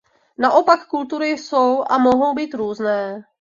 Naopak 0.37 0.87
kultury 0.87 1.29
jsou 1.29 1.83
a 1.89 1.97
mohou 1.97 2.33
být 2.33 2.53
různé. 2.53 3.23